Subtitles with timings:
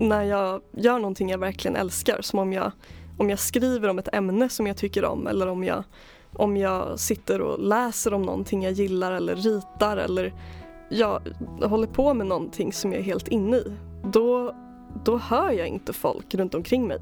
[0.00, 2.72] när jag gör någonting jag verkligen älskar, som om jag,
[3.18, 5.84] om jag skriver om ett ämne som jag tycker om eller om jag,
[6.32, 10.32] om jag sitter och läser om någonting jag gillar eller ritar eller
[10.88, 11.20] jag
[11.62, 13.72] håller på med någonting som jag är helt inne i,
[14.04, 14.54] då,
[15.04, 16.98] då hör jag inte folk runt omkring mig.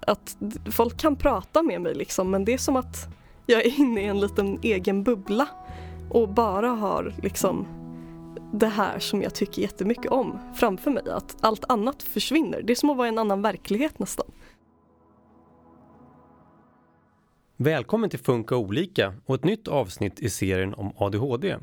[0.00, 0.36] Att
[0.72, 3.08] folk kan prata med mig liksom men det är som att
[3.46, 5.48] jag är inne i en liten egen bubbla
[6.10, 7.66] och bara har liksom
[8.52, 11.02] det här som jag tycker jättemycket om framför mig.
[11.10, 12.62] Att allt annat försvinner.
[12.62, 14.26] Det är som att vara i en annan verklighet nästan.
[17.56, 21.56] Välkommen till Funka olika och ett nytt avsnitt i serien om ADHD.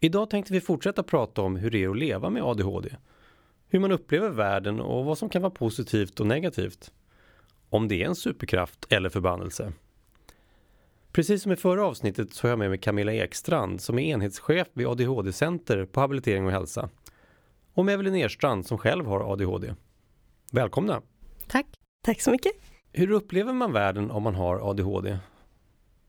[0.00, 2.90] Idag tänkte vi fortsätta prata om hur det är att leva med ADHD.
[3.68, 6.92] Hur man upplever världen och vad som kan vara positivt och negativt.
[7.68, 9.72] Om det är en superkraft eller förbannelse.
[11.16, 14.66] Precis som i förra avsnittet så har jag med mig Camilla Ekstrand som är enhetschef
[14.72, 16.88] vid ADHD-center på Habilitering och hälsa.
[17.74, 19.74] Och med Evelyn Erstrand som själv har ADHD.
[20.52, 21.02] Välkomna!
[21.46, 21.66] Tack!
[22.04, 22.52] Tack så mycket!
[22.92, 25.18] Hur upplever man världen om man har ADHD?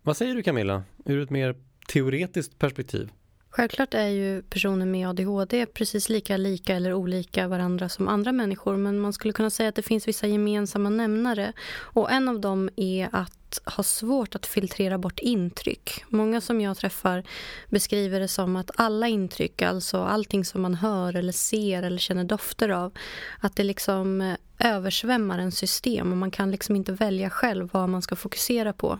[0.01, 1.55] Vad säger du Camilla, ur ett mer
[1.87, 3.11] teoretiskt perspektiv?
[3.49, 8.77] Självklart är ju personer med ADHD precis lika lika eller olika varandra som andra människor
[8.77, 11.53] men man skulle kunna säga att det finns vissa gemensamma nämnare.
[11.77, 16.03] Och en av dem är att ha svårt att filtrera bort intryck.
[16.09, 17.23] Många som jag träffar
[17.69, 22.23] beskriver det som att alla intryck, alltså allting som man hör eller ser eller känner
[22.23, 22.93] dofter av,
[23.39, 27.89] att det liksom eh, översvämmar en system och man kan liksom inte välja själv vad
[27.89, 28.99] man ska fokusera på.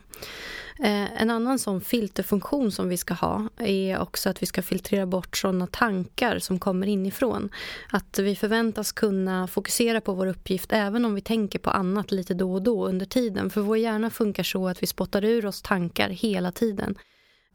[0.80, 5.05] Eh, en annan sån filterfunktion som vi ska ha är också att vi ska filtrera
[5.05, 7.49] bort sådana tankar som kommer inifrån.
[7.91, 12.33] Att vi förväntas kunna fokusera på vår uppgift även om vi tänker på annat lite
[12.33, 13.49] då och då under tiden.
[13.49, 16.95] För vår hjärna funkar så att vi spottar ur oss tankar hela tiden.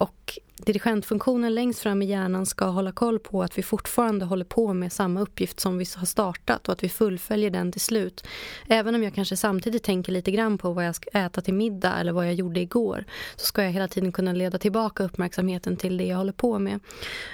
[0.03, 4.73] Och dirigentfunktionen längst fram i hjärnan ska hålla koll på att vi fortfarande håller på
[4.73, 8.27] med samma uppgift som vi har startat och att vi fullföljer den till slut.
[8.69, 11.95] Även om jag kanske samtidigt tänker lite grann på vad jag ska äta till middag
[12.01, 13.05] eller vad jag gjorde igår
[13.37, 16.81] så ska jag hela tiden kunna leda tillbaka uppmärksamheten till det jag håller på med.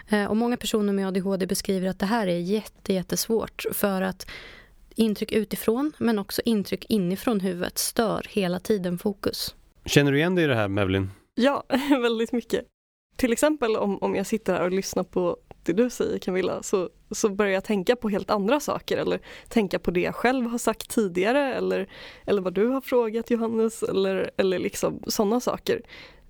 [0.08, 4.26] Eh, och många personer med ADHD beskriver att det här är jätte, jättesvårt för att
[4.94, 9.54] intryck utifrån men också intryck inifrån huvudet stör hela tiden fokus.
[9.84, 11.10] Känner du igen dig i det här Mevlin?
[11.40, 11.62] Ja,
[12.02, 12.66] väldigt mycket.
[13.16, 16.88] Till exempel om, om jag sitter här och lyssnar på det du säger Camilla så,
[17.10, 20.58] så börjar jag tänka på helt andra saker eller tänka på det jag själv har
[20.58, 21.88] sagt tidigare eller,
[22.26, 25.82] eller vad du har frågat Johannes eller, eller liksom sådana saker.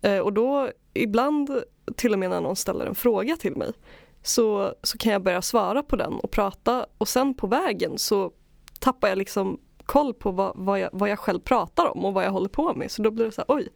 [0.03, 1.63] Eh, och då ibland,
[1.97, 3.73] till och med när någon ställer en fråga till mig,
[4.23, 8.33] så, så kan jag börja svara på den och prata och sen på vägen så
[8.81, 12.25] tappar jag liksom koll på vad, vad, jag, vad jag själv pratar om och vad
[12.25, 12.91] jag håller på med.
[12.91, 13.69] Så då blir det så här, oj,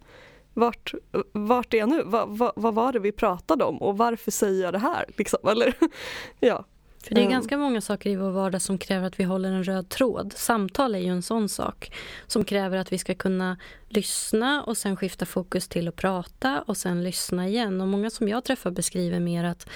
[0.54, 0.94] vart,
[1.32, 2.02] vart är jag nu?
[2.02, 5.04] Va, va, vad var det vi pratade om och varför säger jag det här?
[5.16, 5.74] Liksom, eller?
[6.40, 6.64] ja.
[7.02, 7.32] För det är mm.
[7.32, 10.32] ganska många saker i vår vardag som kräver att vi håller en röd tråd.
[10.36, 11.92] Samtal är ju en sån sak
[12.26, 13.56] som kräver att vi ska kunna
[13.88, 17.80] lyssna och sen skifta fokus till att prata och sen lyssna igen.
[17.80, 19.68] Och många som jag träffar beskriver mer att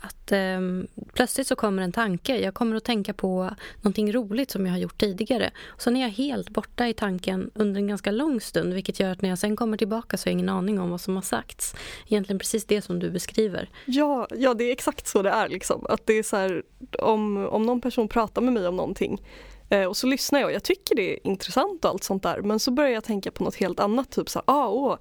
[0.00, 0.60] att eh,
[1.12, 2.38] plötsligt så kommer en tanke.
[2.38, 5.50] Jag kommer att tänka på någonting roligt som jag har gjort tidigare.
[5.66, 9.10] Och sen är jag helt borta i tanken under en ganska lång stund vilket gör
[9.10, 11.22] att när jag sen kommer tillbaka så har jag ingen aning om vad som har
[11.22, 11.74] sagts.
[12.06, 13.70] Egentligen precis det som du beskriver.
[13.84, 15.48] Ja, ja det är exakt så det är.
[15.48, 15.86] Liksom.
[15.88, 16.62] Att det är så här,
[16.98, 19.20] om, om någon person pratar med mig om någonting
[19.70, 22.42] Eh, och så lyssnar jag och jag tycker det är intressant och allt sånt där
[22.42, 24.10] men så börjar jag tänka på något helt annat.
[24.10, 24.96] Typ såhär, ah, åh,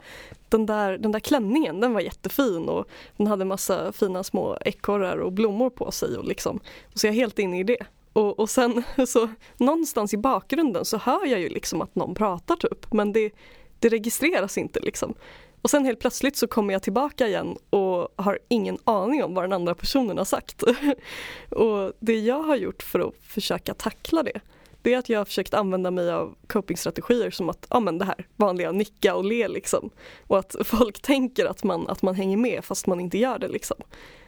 [0.49, 5.17] den, där, den där klänningen den var jättefin och den hade massa fina små ekorrar
[5.17, 6.17] och blommor på sig.
[6.17, 6.59] Och, liksom,
[6.93, 7.85] och så är jag helt inne i det.
[8.13, 12.55] Och, och sen så någonstans i bakgrunden så hör jag ju liksom att någon pratar
[12.55, 13.31] typ men det,
[13.79, 15.13] det registreras inte liksom.
[15.61, 19.43] Och sen helt plötsligt så kommer jag tillbaka igen och har ingen aning om vad
[19.43, 20.63] den andra personen har sagt.
[21.49, 24.41] och det jag har gjort för att försöka tackla det
[24.87, 28.05] det är att jag har försökt använda mig av copingstrategier som att, ja men det
[28.05, 29.89] här vanliga nicka och le liksom.
[30.27, 33.47] Och att folk tänker att man, att man hänger med fast man inte gör det
[33.47, 33.77] liksom.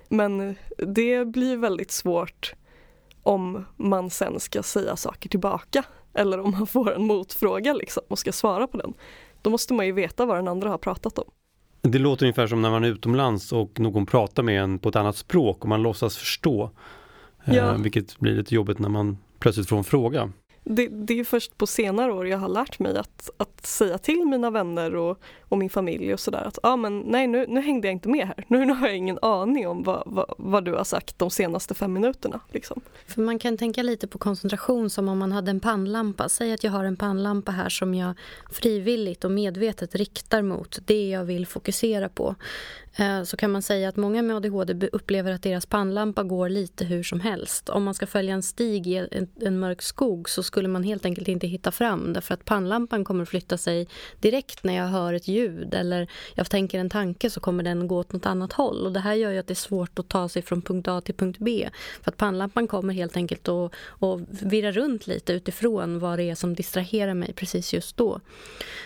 [0.09, 2.53] Men det blir väldigt svårt
[3.23, 5.83] om man sen ska säga saker tillbaka.
[6.13, 8.94] Eller om man får en motfråga liksom och ska svara på den.
[9.41, 11.25] Då måste man ju veta vad den andra har pratat om.
[11.81, 14.95] Det låter ungefär som när man är utomlands och någon pratar med en på ett
[14.95, 16.71] annat språk och man låtsas förstå.
[17.45, 17.73] Eh, ja.
[17.73, 20.31] Eh, vilket blir lite jobbigt när man plötsligt får en fråga
[20.71, 24.25] det, det är först på senare år jag har lärt mig att, att säga till
[24.25, 27.88] mina vänner och, och min familj och sådär att ah, men nej nu, nu hängde
[27.88, 28.45] jag inte med här.
[28.48, 31.74] Nu, nu har jag ingen aning om vad, vad, vad du har sagt de senaste
[31.74, 32.39] fem minuterna.
[32.50, 32.81] Liksom.
[33.07, 36.30] För man kan tänka lite på koncentration som om man hade en pannlampa.
[36.30, 38.13] Säg att jag har en pannlampa här som jag
[38.51, 42.36] frivilligt och medvetet riktar mot det jag vill fokusera på.
[42.95, 46.86] Eh, så kan man säga att många med ADHD upplever att deras pannlampa går lite
[46.86, 47.69] hur som helst.
[47.69, 51.06] Om man ska följa en stig i en, en mörk skog så skulle man helt
[51.06, 53.88] enkelt inte hitta fram därför att pannlampan kommer att flytta sig
[54.19, 57.97] direkt när jag hör ett ljud eller jag tänker en tanke så kommer den gå
[57.97, 58.86] åt något annat håll.
[58.86, 61.01] Och det här gör ju att det är svårt att ta sig från punkt A
[61.01, 61.69] till punkt B.
[62.01, 66.36] För att pannlampan kommer helt enkelt att, att virra runt lite utifrån vad det är
[66.36, 68.19] som distraherar mig precis just då.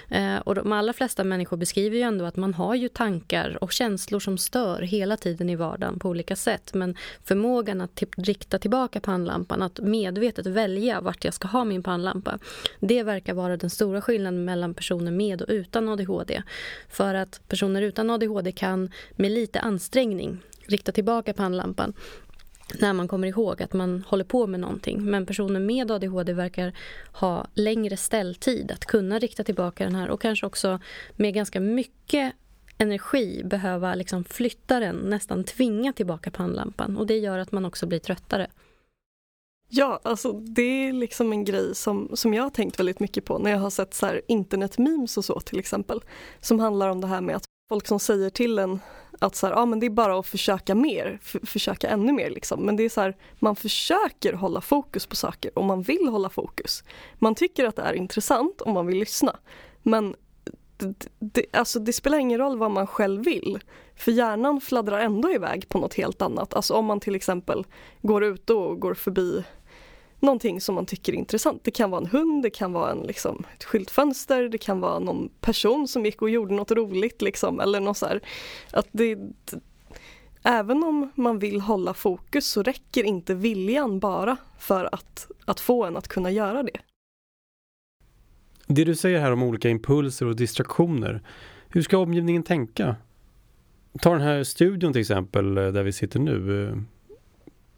[0.09, 3.71] Eh, och de allra flesta människor beskriver ju ändå att man har ju tankar och
[3.71, 6.73] känslor känslor som stör hela tiden i vardagen på olika sätt.
[6.73, 11.83] Men förmågan att typ rikta tillbaka pannlampan, att medvetet välja vart jag ska ha min
[11.83, 12.39] pannlampa.
[12.79, 16.41] Det verkar vara den stora skillnaden mellan personer med och utan ADHD.
[16.89, 21.93] För att personer utan ADHD kan med lite ansträngning rikta tillbaka pannlampan
[22.79, 25.03] när man kommer ihåg att man håller på med någonting.
[25.03, 26.73] Men personer med ADHD verkar
[27.13, 30.79] ha längre ställtid att kunna rikta tillbaka den här och kanske också
[31.15, 32.33] med ganska mycket
[32.77, 36.97] energi behöva liksom flytta den, nästan tvinga tillbaka pannlampan.
[36.97, 38.47] Och det gör att man också blir tröttare.
[39.69, 43.39] Ja, alltså det är liksom en grej som, som jag har tänkt väldigt mycket på
[43.39, 46.01] när jag har sett så här internetmemes och så till exempel.
[46.39, 48.79] Som handlar om det här med att folk som säger till en
[49.19, 52.65] att så här, ah, men det är bara att försöka mer, försöka ännu mer liksom.
[52.65, 56.29] Men det är så här, man försöker hålla fokus på saker och man vill hålla
[56.29, 56.83] fokus.
[57.19, 59.35] Man tycker att det är intressant om man vill lyssna.
[59.83, 60.15] Men
[61.19, 63.59] det, alltså det spelar ingen roll vad man själv vill.
[63.95, 66.53] För hjärnan fladdrar ändå iväg på något helt annat.
[66.53, 67.65] Alltså om man till exempel
[68.01, 69.43] går ut och går förbi
[70.23, 71.63] någonting som man tycker är intressant.
[71.63, 74.99] Det kan vara en hund, det kan vara en, liksom, ett skyltfönster, det kan vara
[74.99, 77.21] någon person som gick och gjorde något roligt.
[77.21, 78.21] Liksom, eller något så här.
[78.71, 79.17] Att det,
[80.43, 85.83] även om man vill hålla fokus så räcker inte viljan bara för att, att få
[85.83, 86.79] en att kunna göra det.
[88.67, 91.21] Det du säger här om olika impulser och distraktioner,
[91.69, 92.95] hur ska omgivningen tänka?
[94.01, 96.77] Ta den här studion till exempel eh, där vi sitter nu eh,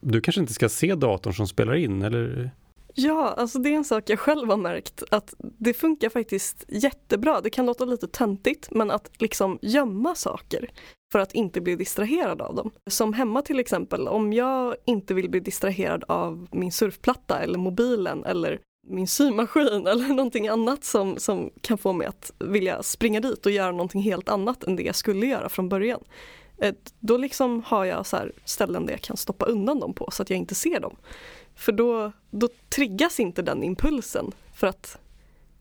[0.07, 2.51] du kanske inte ska se datorn som spelar in eller?
[2.93, 7.41] Ja, alltså det är en sak jag själv har märkt att det funkar faktiskt jättebra.
[7.41, 10.69] Det kan låta lite töntigt men att liksom gömma saker
[11.11, 12.71] för att inte bli distraherad av dem.
[12.89, 18.25] Som hemma till exempel, om jag inte vill bli distraherad av min surfplatta eller mobilen
[18.25, 23.45] eller min symaskin eller någonting annat som, som kan få mig att vilja springa dit
[23.45, 26.03] och göra någonting helt annat än det jag skulle göra från början.
[26.99, 30.29] Då liksom har jag så ställen där jag kan stoppa undan dem på så att
[30.29, 30.95] jag inte ser dem.
[31.55, 34.97] För då, då triggas inte den impulsen för att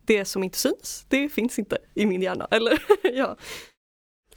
[0.05, 2.47] det som inte syns, det finns inte i min hjärna.
[2.51, 2.83] Eller,
[3.13, 3.37] ja.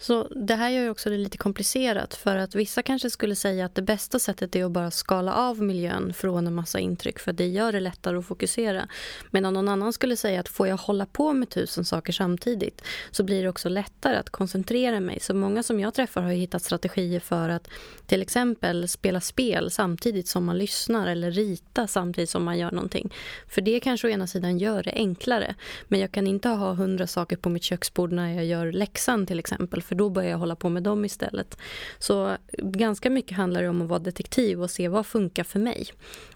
[0.00, 3.64] Så det här gör ju också det lite komplicerat för att vissa kanske skulle säga
[3.64, 7.32] att det bästa sättet är att bara skala av miljön från en massa intryck för
[7.32, 8.88] det gör det lättare att fokusera.
[9.30, 13.24] Medan någon annan skulle säga att får jag hålla på med tusen saker samtidigt så
[13.24, 15.20] blir det också lättare att koncentrera mig.
[15.20, 17.68] Så många som jag träffar har hittat strategier för att
[18.06, 23.14] till exempel spela spel samtidigt som man lyssnar eller rita samtidigt som man gör någonting.
[23.48, 25.54] För det kanske å ena sidan gör det enklare.
[25.88, 29.38] Men jag kan inte ha hundra saker på mitt köksbord när jag gör läxan till
[29.38, 31.58] exempel för då börjar jag hålla på med dem istället.
[31.98, 35.86] Så ganska mycket handlar det om att vara detektiv och se vad funkar för mig.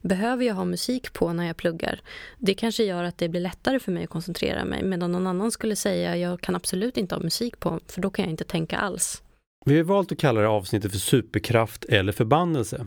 [0.03, 2.01] Behöver jag ha musik på när jag pluggar?
[2.39, 5.51] Det kanske gör att det blir lättare för mig att koncentrera mig medan någon annan
[5.51, 8.77] skulle säga jag kan absolut inte ha musik på för då kan jag inte tänka
[8.79, 9.23] alls.
[9.65, 12.87] Vi har valt att kalla det avsnittet för superkraft eller förbannelse.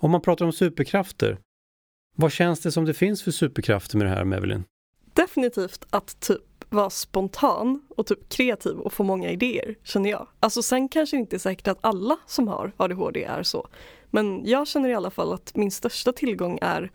[0.00, 1.38] Om man pratar om superkrafter,
[2.16, 4.64] vad känns det som det finns för superkrafter med det här, Mevelin?
[5.14, 10.26] Definitivt att typ vara spontan och typ kreativ och få många idéer, känner jag.
[10.40, 13.68] Alltså sen kanske det inte är säkert att alla som har ADHD är så.
[14.10, 16.90] Men jag känner i alla fall att min största tillgång är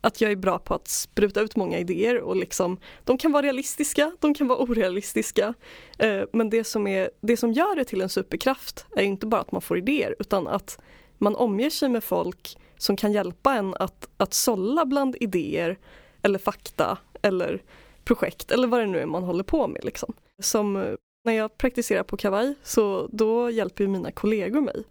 [0.00, 3.42] att jag är bra på att spruta ut många idéer och liksom, de kan vara
[3.42, 5.54] realistiska, de kan vara orealistiska.
[5.98, 9.40] Eh, men det som, är, det som gör det till en superkraft är inte bara
[9.40, 10.78] att man får idéer utan att
[11.18, 15.78] man omger sig med folk som kan hjälpa en att, att sålla bland idéer
[16.22, 17.62] eller fakta eller
[18.08, 19.84] projekt eller vad det nu är man håller på med.
[19.84, 20.14] Liksom.
[20.42, 24.84] Som eh, när jag praktiserar på kavaj så då hjälper mina kollegor mig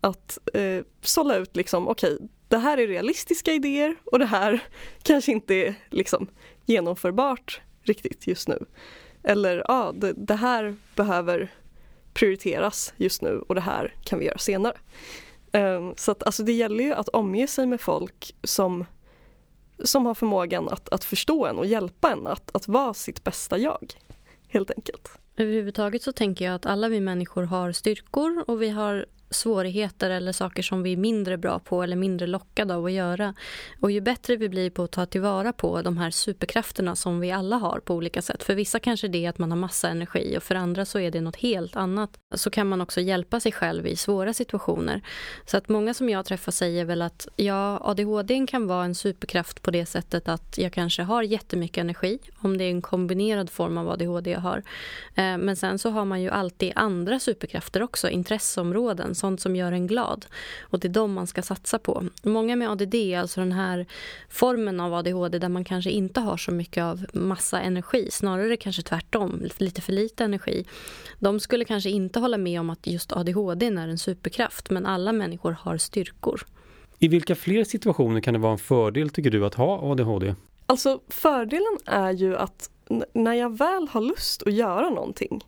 [0.00, 4.60] att eh, sålla ut liksom, okej, okay, det här är realistiska idéer och det här
[5.02, 6.26] kanske inte är liksom,
[6.66, 8.64] genomförbart riktigt just nu.
[9.22, 11.52] Eller ja, ah, det, det, här behöver
[12.14, 14.76] prioriteras just nu och det här kan vi göra senare.
[15.52, 18.84] Um, så att, alltså, det gäller ju att omge sig med folk som
[19.84, 23.58] som har förmågan att, att förstå en och hjälpa en att, att vara sitt bästa
[23.58, 23.92] jag.
[24.48, 25.18] Helt enkelt.
[25.36, 30.32] Överhuvudtaget så tänker jag att alla vi människor har styrkor och vi har svårigheter eller
[30.32, 33.34] saker som vi är mindre bra på eller mindre lockade av att göra.
[33.80, 37.30] Och ju bättre vi blir på att ta tillvara på de här superkrafterna som vi
[37.30, 38.42] alla har på olika sätt.
[38.42, 41.10] För vissa kanske det är att man har massa energi och för andra så är
[41.10, 42.10] det något helt annat.
[42.34, 45.02] Så kan man också hjälpa sig själv i svåra situationer.
[45.46, 49.62] Så att många som jag träffar säger väl att ja, ADHD kan vara en superkraft
[49.62, 53.78] på det sättet att jag kanske har jättemycket energi, om det är en kombinerad form
[53.78, 54.62] av ADHD jag har.
[55.14, 59.72] Eh, men sen så har man ju alltid andra superkrafter också, intresseområden, sånt som gör
[59.72, 60.26] en glad.
[60.60, 62.04] Och det är de man ska satsa på.
[62.22, 63.86] Många med ADD, alltså den här
[64.28, 68.82] formen av ADHD där man kanske inte har så mycket av massa energi, snarare kanske
[68.82, 70.64] tvärtom, lite för lite energi.
[71.18, 75.12] De skulle kanske inte hålla med om att just ADHD är en superkraft, men alla
[75.12, 76.46] människor har styrkor.
[76.98, 80.34] I vilka fler situationer kan det vara en fördel tycker du att ha ADHD?
[80.66, 82.70] Alltså fördelen är ju att
[83.14, 85.40] när jag väl har lust att göra någonting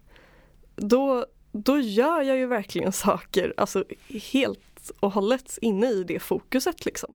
[0.76, 1.26] då,
[1.56, 3.84] då gör jag ju verkligen saker alltså
[4.32, 7.10] helt och hållet inne i det fokuset liksom.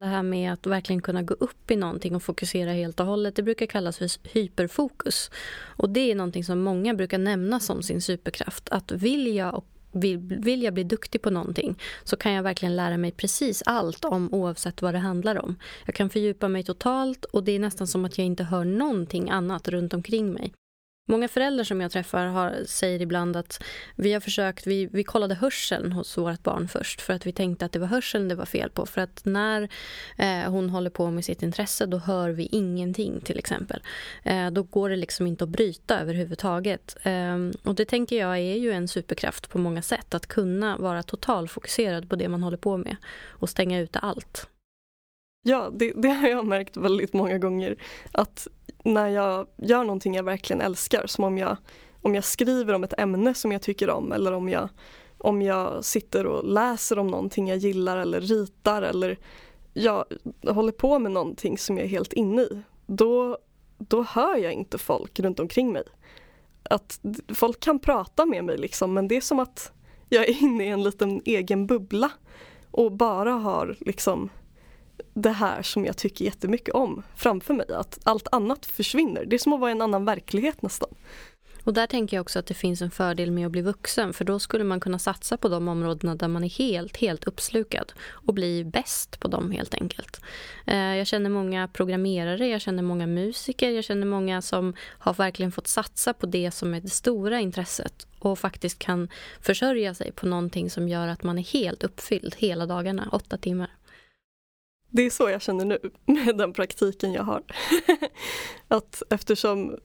[0.00, 3.36] Det här med att verkligen kunna gå upp i någonting och fokusera helt och hållet,
[3.36, 5.30] det brukar kallas för hyperfokus.
[5.76, 8.68] Och det är någonting som många brukar nämna som sin superkraft.
[8.68, 12.76] Att vill jag och vill, vill jag bli duktig på någonting så kan jag verkligen
[12.76, 15.56] lära mig precis allt om oavsett vad det handlar om.
[15.86, 19.30] Jag kan fördjupa mig totalt och det är nästan som att jag inte hör någonting
[19.30, 20.52] annat runt omkring mig.
[21.10, 23.62] Många föräldrar som jag träffar har, säger ibland att
[23.96, 27.64] vi har försökt, vi, vi kollade hörseln hos vårt barn först för att vi tänkte
[27.64, 28.86] att det var hörseln det var fel på.
[28.86, 29.68] För att när
[30.16, 33.82] eh, hon håller på med sitt intresse då hör vi ingenting till exempel.
[34.22, 36.96] Eh, då går det liksom inte att bryta överhuvudtaget.
[37.02, 40.14] Eh, och det tänker jag är ju en superkraft på många sätt.
[40.14, 42.96] Att kunna vara totalfokuserad på det man håller på med
[43.28, 44.48] och stänga ute allt.
[45.42, 47.76] Ja, det, det, har jag märkt väldigt många gånger.
[48.12, 48.48] Att
[48.88, 51.56] när jag gör någonting jag verkligen älskar, som om jag,
[52.02, 54.68] om jag skriver om ett ämne som jag tycker om eller om jag,
[55.18, 59.18] om jag sitter och läser om någonting jag gillar eller ritar eller
[59.72, 60.04] jag
[60.46, 63.38] håller på med någonting som jag är helt inne i, då,
[63.78, 65.82] då hör jag inte folk runt omkring mig.
[66.62, 67.00] Att
[67.34, 69.72] folk kan prata med mig liksom, men det är som att
[70.08, 72.10] jag är inne i en liten egen bubbla
[72.70, 74.30] och bara har liksom
[75.14, 77.66] det här som jag tycker jättemycket om framför mig.
[77.72, 79.24] Att allt annat försvinner.
[79.24, 80.88] Det är som att vara i en annan verklighet nästan.
[81.68, 84.24] Och där tänker jag också att det finns en fördel med att bli vuxen för
[84.24, 88.34] då skulle man kunna satsa på de områdena där man är helt, helt uppslukad och
[88.34, 90.20] bli bäst på dem helt enkelt.
[90.66, 95.52] Eh, jag känner många programmerare, jag känner många musiker, jag känner många som har verkligen
[95.52, 99.08] fått satsa på det som är det stora intresset och faktiskt kan
[99.40, 103.70] försörja sig på någonting som gör att man är helt uppfylld hela dagarna, åtta timmar.
[104.90, 107.42] Det är så jag känner nu med den praktiken jag har.
[108.68, 109.76] att eftersom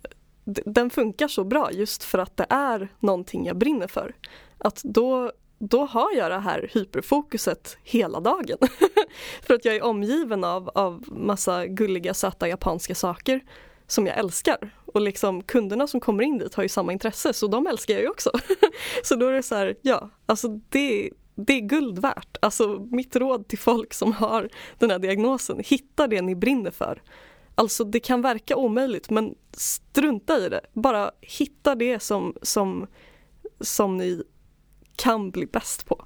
[0.45, 4.15] den funkar så bra just för att det är någonting jag brinner för.
[4.57, 8.57] Att då, då har jag det här hyperfokuset hela dagen.
[9.41, 13.41] för att jag är omgiven av, av massa gulliga söta japanska saker
[13.88, 14.75] som jag älskar.
[14.86, 18.03] Och liksom kunderna som kommer in dit har ju samma intresse så de älskar jag
[18.03, 18.31] ju också.
[19.03, 22.38] så då är det så här, ja, alltså det, det är guld värt.
[22.42, 27.02] Alltså mitt råd till folk som har den här diagnosen, hitta det ni brinner för.
[27.56, 30.62] Alltså det kan verka omöjligt men strunta i det.
[30.74, 32.88] Bara hitta det som, som,
[33.60, 34.24] som ni
[34.96, 36.06] kan bli bäst på.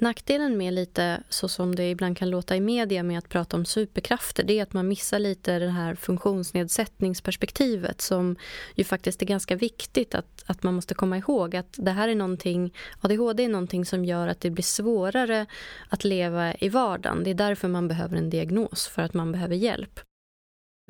[0.00, 3.64] Nackdelen med lite så som det ibland kan låta i media med att prata om
[3.64, 8.36] superkrafter det är att man missar lite det här funktionsnedsättningsperspektivet som
[8.74, 12.14] ju faktiskt är ganska viktigt att, att man måste komma ihåg att det här är
[12.14, 15.46] någonting, ADHD är någonting som gör att det blir svårare
[15.88, 17.24] att leva i vardagen.
[17.24, 20.00] Det är därför man behöver en diagnos, för att man behöver hjälp.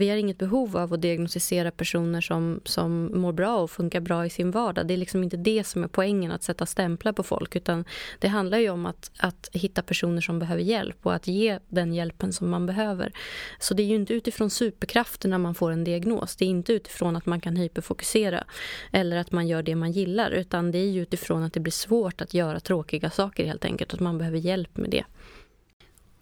[0.00, 4.26] Vi har inget behov av att diagnostisera personer som, som mår bra och funkar bra
[4.26, 4.86] i sin vardag.
[4.86, 7.56] Det är liksom inte det som är poängen, att sätta stämplar på folk.
[7.56, 7.84] Utan
[8.18, 11.94] det handlar ju om att, att hitta personer som behöver hjälp och att ge den
[11.94, 13.12] hjälpen som man behöver.
[13.58, 16.36] Så det är ju inte utifrån superkrafterna man får en diagnos.
[16.36, 18.44] Det är inte utifrån att man kan hyperfokusera
[18.92, 20.30] eller att man gör det man gillar.
[20.30, 23.94] Utan det är ju utifrån att det blir svårt att göra tråkiga saker helt enkelt.
[23.94, 25.04] Att man behöver hjälp med det.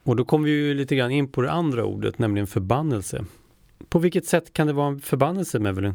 [0.02, 3.24] Och då kommer vi ju lite grann in på det andra ordet, nämligen förbannelse.
[3.88, 5.94] På vilket sätt kan det vara en förbannelse, Mevelin?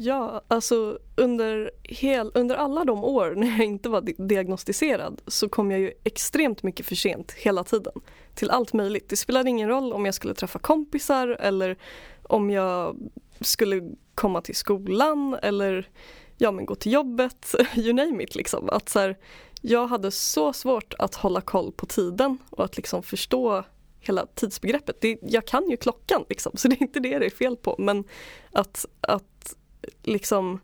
[0.00, 5.70] Ja, alltså under, hel, under alla de år när jag inte var diagnostiserad så kom
[5.70, 7.92] jag ju extremt mycket för sent hela tiden
[8.34, 9.08] till allt möjligt.
[9.08, 11.76] Det spelade ingen roll om jag skulle träffa kompisar eller
[12.22, 12.96] om jag
[13.40, 15.88] skulle komma till skolan eller
[16.36, 18.34] ja, men gå till jobbet, you name it.
[18.34, 18.68] Liksom.
[18.68, 19.16] Att så här,
[19.60, 23.64] jag hade så svårt att hålla koll på tiden och att liksom förstå
[24.00, 25.00] hela tidsbegreppet.
[25.00, 27.76] Det, jag kan ju klockan liksom, så det är inte det det är fel på.
[27.78, 28.04] Men
[28.52, 29.56] att, att
[30.02, 30.60] liksom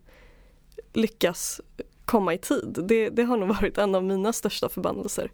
[0.92, 1.60] lyckas
[2.04, 2.78] komma i tid.
[2.88, 5.30] Det, det har nog varit en av mina största förbannelser.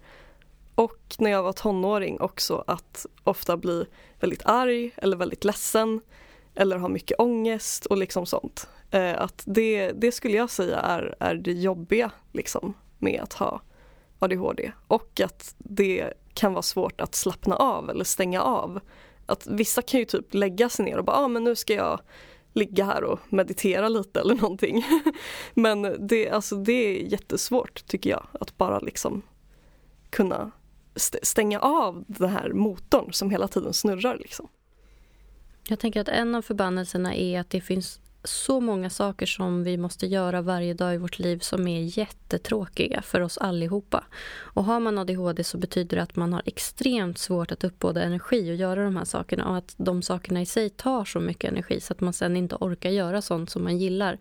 [0.75, 3.85] Och när jag var tonåring också att ofta bli
[4.21, 6.01] väldigt arg eller väldigt ledsen
[6.55, 8.69] eller ha mycket ångest och liksom sånt.
[8.91, 13.61] Eh, att det, det skulle jag säga är, är det jobbiga liksom med att ha
[14.19, 18.81] ADHD och att det kan vara svårt att slappna av eller stänga av.
[19.27, 22.01] Att vissa kan ju typ lägga sig ner och bara, ah, men nu ska jag
[22.53, 24.85] ligga här och meditera lite eller någonting.
[25.55, 29.23] men det, alltså, det är jättesvårt tycker jag att bara liksom
[30.11, 30.51] kunna
[31.23, 34.17] stänga av den här motorn som hela tiden snurrar.
[34.19, 34.49] Liksom.
[35.69, 39.77] Jag tänker att en av förbannelserna är att det finns så många saker som vi
[39.77, 44.05] måste göra varje dag i vårt liv som är jättetråkiga för oss allihopa.
[44.39, 48.53] Och har man ADHD så betyder det att man har extremt svårt att uppbåda energi
[48.53, 51.81] och göra de här sakerna och att de sakerna i sig tar så mycket energi
[51.81, 54.19] så att man sen inte orkar göra sånt som man gillar.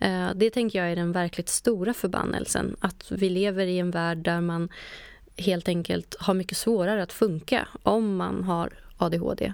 [0.00, 2.76] Eh, det tänker jag är den verkligt stora förbannelsen.
[2.80, 4.68] Att vi lever i en värld där man
[5.36, 9.52] helt enkelt har mycket svårare att funka om man har ADHD.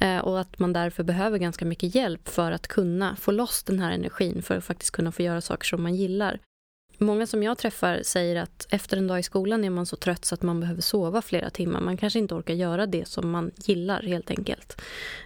[0.00, 3.78] Eh, och att man därför behöver ganska mycket hjälp för att kunna få loss den
[3.78, 6.40] här energin för att faktiskt kunna få göra saker som man gillar.
[7.00, 10.24] Många som jag träffar säger att efter en dag i skolan är man så trött
[10.24, 11.80] så att man behöver sova flera timmar.
[11.80, 14.80] Man kanske inte orkar göra det som man gillar helt enkelt.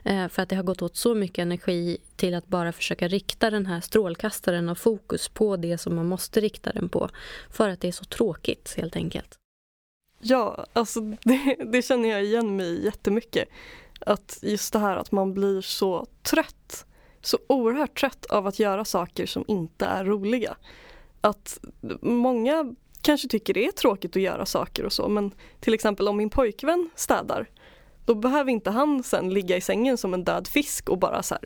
[0.04, 3.50] Eh, för att det har gått åt så mycket energi till att bara försöka rikta
[3.50, 7.08] den här strålkastaren och fokus på det som man måste rikta den på.
[7.50, 9.38] För att det är så tråkigt helt enkelt.
[10.22, 13.48] Ja, alltså det, det, känner jag igen mig i jättemycket.
[14.00, 16.86] Att just det här att man blir så trött,
[17.20, 20.56] så oerhört trött av att göra saker som inte är roliga.
[21.20, 21.58] Att
[22.00, 26.16] många kanske tycker det är tråkigt att göra saker och så men till exempel om
[26.16, 27.48] min pojkvän städar
[28.04, 31.34] då behöver inte han sen ligga i sängen som en död fisk och bara så
[31.34, 31.44] här,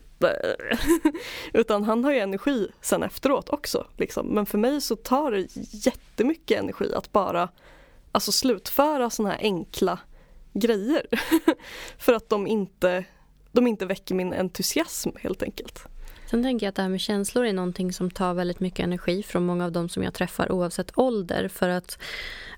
[1.52, 3.86] Utan han har ju energi sen efteråt också.
[3.96, 4.26] Liksom.
[4.26, 5.46] Men för mig så tar det
[5.86, 7.48] jättemycket energi att bara
[8.16, 9.98] alltså slutföra såna här enkla
[10.54, 11.06] grejer.
[11.98, 13.04] För att de inte,
[13.52, 15.84] de inte väcker min entusiasm helt enkelt.
[16.30, 19.22] Sen tänker jag att det här med känslor är någonting som tar väldigt mycket energi
[19.22, 21.48] från många av dem som jag träffar oavsett ålder.
[21.48, 21.98] För att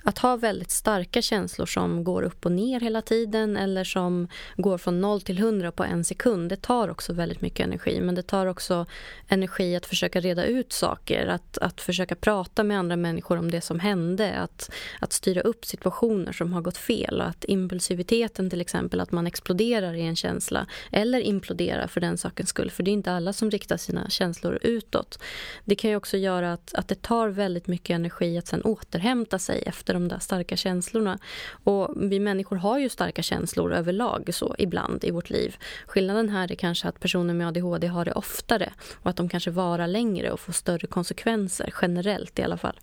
[0.09, 4.79] att ha väldigt starka känslor som går upp och ner hela tiden eller som går
[4.79, 8.01] från noll till hundra på en sekund, det tar också väldigt mycket energi.
[8.01, 8.87] Men det tar också
[9.29, 13.61] energi att försöka reda ut saker, att, att försöka prata med andra människor om det
[13.61, 17.21] som hände, att, att styra upp situationer som har gått fel.
[17.21, 22.19] och Att impulsiviteten till exempel, att man exploderar i en känsla eller imploderar för den
[22.19, 22.71] sakens skull.
[22.71, 25.19] För det är inte alla som rikta sina känslor utåt.
[25.65, 29.39] Det kan ju också göra att, att det tar väldigt mycket energi att sen återhämta
[29.39, 31.19] sig efter de där starka känslorna.
[31.65, 35.57] Och vi människor har ju starka känslor överlag så ibland i vårt liv.
[35.87, 39.51] Skillnaden här är kanske att personer med ADHD har det oftare och att de kanske
[39.51, 42.81] varar längre och får större konsekvenser generellt i alla fall.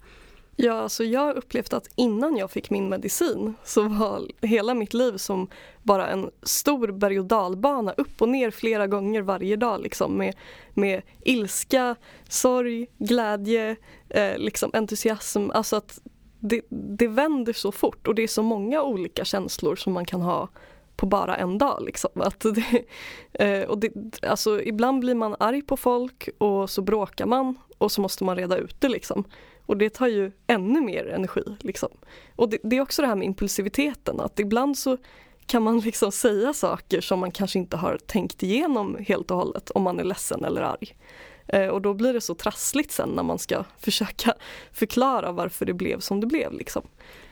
[0.58, 4.94] Ja, alltså jag har upplevt att innan jag fick min medicin så var hela mitt
[4.94, 5.48] liv som
[5.84, 10.36] bara en stor berg och dalbana upp och ner flera gånger varje dag liksom med,
[10.74, 11.96] med ilska,
[12.30, 13.76] sorg, glädje,
[14.10, 15.50] eh, liksom entusiasm.
[15.52, 16.00] Alltså att
[16.39, 20.22] det, det vänder så fort och det är så många olika känslor som man kan
[20.22, 20.50] ha
[20.96, 21.84] på bara en dag.
[21.86, 22.12] Liksom.
[22.22, 22.86] Att det,
[23.34, 23.91] eh, och det,
[24.22, 28.36] alltså, ibland blir man arg på folk och så bråkar man och så måste man
[28.36, 28.89] reda ut det.
[28.89, 29.24] Liksom.
[29.65, 31.43] Och det tar ju ännu mer energi.
[31.60, 31.89] Liksom.
[32.36, 34.97] Och det, det, är också det här med impulsiviteten, att ibland så
[35.45, 39.69] kan man liksom säga saker som man kanske inte har tänkt igenom helt och hållet
[39.69, 40.95] om man är ledsen eller arg.
[41.47, 44.34] Eh, och då blir det så trassligt sen när man ska försöka
[44.71, 46.54] förklara varför det blev som det blev.
[46.54, 46.82] Liksom.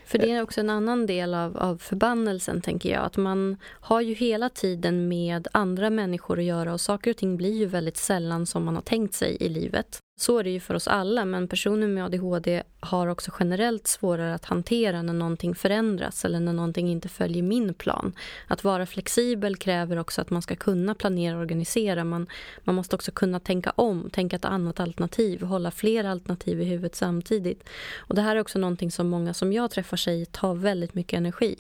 [0.06, 3.06] För det är också en annan del av, av förbannelsen, tänker jag.
[3.06, 7.38] Att man har ju hela tiden med andra människor att göra och saker och ting
[7.38, 10.00] blir ju väldigt sällan som man har tänkt sig i livet.
[10.16, 14.34] Så är det ju för oss alla, men personer med ADHD har också generellt svårare
[14.34, 18.14] att hantera när någonting förändras eller när någonting inte följer min plan.
[18.48, 22.04] Att vara flexibel kräver också att man ska kunna planera och organisera.
[22.04, 22.28] Man,
[22.64, 26.96] man måste också kunna tänka om, tänka ett annat alternativ, hålla flera alternativ i huvudet
[26.96, 27.70] samtidigt.
[27.98, 31.18] Och det här är också någonting som många som jag träffar sig tar väldigt mycket
[31.18, 31.56] energi.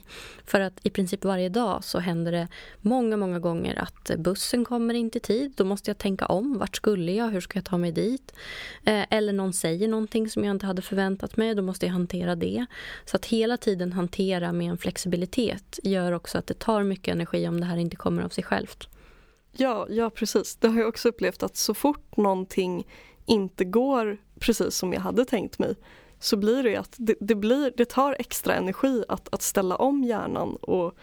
[0.45, 2.47] För att i princip varje dag så händer det
[2.81, 5.53] många, många gånger att bussen kommer inte i tid.
[5.55, 6.57] Då måste jag tänka om.
[6.57, 7.29] Vart skulle jag?
[7.29, 8.33] Hur ska jag ta mig dit?
[8.83, 12.35] Eh, eller någon säger någonting som jag inte hade förväntat mig, då måste jag hantera
[12.35, 12.65] det.
[13.05, 17.47] Så att hela tiden hantera med en flexibilitet gör också att det tar mycket energi
[17.47, 18.87] om det här inte kommer av sig självt.
[19.51, 20.55] Ja, ja precis.
[20.55, 22.87] Det har jag också upplevt att så fort någonting
[23.25, 25.75] inte går precis som jag hade tänkt mig
[26.19, 30.03] så blir det att det, det, blir, det tar extra energi att, att ställa om
[30.03, 30.97] hjärnan och,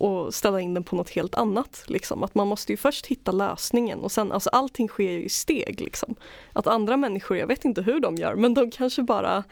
[0.00, 1.84] och ställa in den på något helt annat.
[1.86, 2.22] Liksom.
[2.22, 5.80] Att man måste ju först hitta lösningen och sen, alltså allting sker ju i steg.
[5.80, 6.14] Liksom.
[6.52, 9.44] Att andra människor, jag vet inte hur de gör, men de kanske bara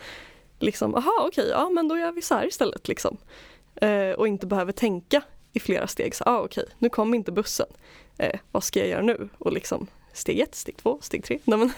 [0.59, 2.89] liksom, aha okej, okay, ja men då gör vi så här istället.
[2.89, 3.17] Liksom.
[3.75, 6.15] Eh, och inte behöver tänka i flera steg.
[6.15, 7.67] Så, ah, okej, okay, nu kom inte bussen.
[8.19, 9.29] Eh, vad ska jag göra nu?
[9.39, 11.39] Och liksom steg ett, steg två, steg tre.
[11.45, 11.71] Nej, men,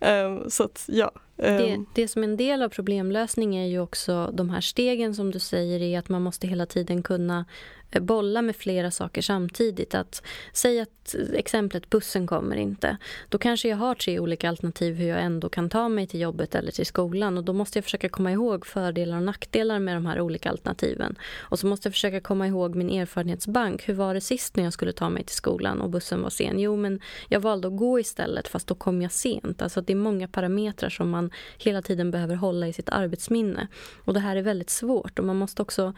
[0.40, 1.10] eh, så att, ja.
[1.38, 5.30] Det, det som är en del av problemlösning är ju också de här stegen som
[5.30, 7.44] du säger är att man måste hela tiden kunna
[7.90, 9.94] Eh, bolla med flera saker samtidigt.
[9.94, 10.22] Att
[10.52, 12.96] Säg att exemplet bussen kommer inte.
[13.28, 16.54] Då kanske jag har tre olika alternativ hur jag ändå kan ta mig till jobbet
[16.54, 17.38] eller till skolan.
[17.38, 21.18] Och Då måste jag försöka komma ihåg fördelar och nackdelar med de här olika alternativen.
[21.38, 23.88] Och så måste jag försöka komma ihåg min erfarenhetsbank.
[23.88, 26.58] Hur var det sist när jag skulle ta mig till skolan och bussen var sen?
[26.58, 29.62] Jo, men jag valde att gå istället fast då kom jag sent.
[29.62, 31.27] Alltså det är många parametrar som man
[31.58, 33.68] hela tiden behöver hålla i sitt arbetsminne.
[34.04, 35.94] Och det här är väldigt svårt och man måste också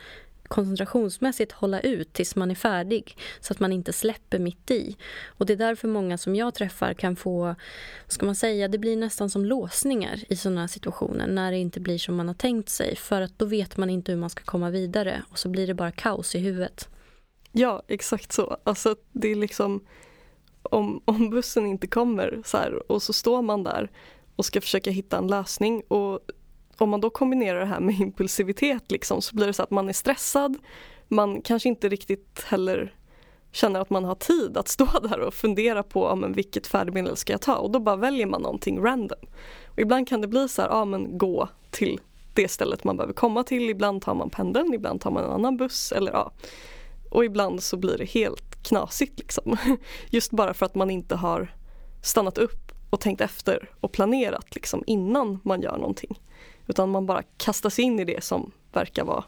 [0.51, 4.97] koncentrationsmässigt hålla ut tills man är färdig så att man inte släpper mitt i.
[5.27, 7.57] Och det är därför många som jag träffar kan få, vad
[8.09, 11.99] ska man säga, det blir nästan som låsningar i sådana situationer när det inte blir
[11.99, 14.71] som man har tänkt sig för att då vet man inte hur man ska komma
[14.71, 16.89] vidare och så blir det bara kaos i huvudet.
[17.53, 18.57] Ja, exakt så.
[18.65, 19.85] Alltså det är liksom
[20.63, 23.91] om, om bussen inte kommer så här, och så står man där
[24.41, 26.21] och ska försöka hitta en lösning och
[26.79, 29.89] om man då kombinerar det här med impulsivitet liksom, så blir det så att man
[29.89, 30.59] är stressad.
[31.09, 32.95] Man kanske inte riktigt heller
[33.53, 37.17] känner att man har tid att stå där och fundera på ja, men vilket färdmedel
[37.17, 39.19] ska jag ta och då bara väljer man någonting random.
[39.67, 42.01] Och ibland kan det bli så här, ja men gå till
[42.35, 43.71] det stället man behöver komma till.
[43.71, 46.33] Ibland tar man pendeln, ibland tar man en annan buss eller ja.
[47.11, 49.57] Och ibland så blir det helt knasigt liksom.
[50.11, 51.55] Just bara för att man inte har
[52.03, 56.21] stannat upp och tänkt efter och planerat liksom innan man gör någonting.
[56.67, 59.25] Utan man bara kastar sig in i det som verkar vara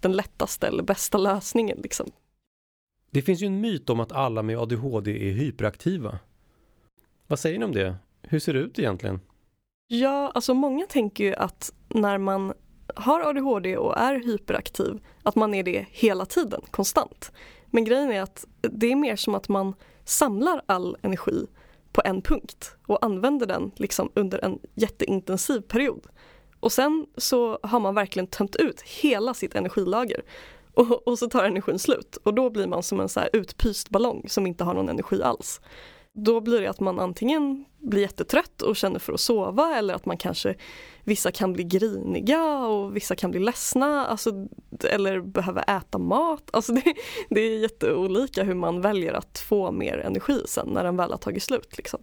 [0.00, 1.78] den lättaste eller bästa lösningen.
[1.82, 2.10] Liksom.
[3.10, 6.18] Det finns ju en myt om att alla med ADHD är hyperaktiva.
[7.26, 7.96] Vad säger ni om det?
[8.22, 9.20] Hur ser det ut egentligen?
[9.88, 12.52] Ja, alltså många tänker ju att när man
[12.94, 17.32] har ADHD och är hyperaktiv, att man är det hela tiden, konstant.
[17.66, 21.46] Men grejen är att det är mer som att man samlar all energi
[21.96, 26.06] på en punkt och använder den liksom under en jätteintensiv period.
[26.60, 30.22] Och sen så har man verkligen tömt ut hela sitt energilager.
[30.74, 33.90] Och, och så tar energin slut och då blir man som en så här utpyst
[33.90, 35.60] ballong som inte har någon energi alls.
[36.12, 40.06] Då blir det att man antingen blir jättetrött och känner för att sova eller att
[40.06, 40.54] man kanske
[41.06, 44.48] Vissa kan bli griniga och vissa kan bli ledsna alltså,
[44.90, 46.50] eller behöver äta mat.
[46.52, 46.94] Alltså det,
[47.30, 51.18] det är jätteolika hur man väljer att få mer energi sen när den väl har
[51.18, 51.76] tagit slut.
[51.76, 52.00] Liksom.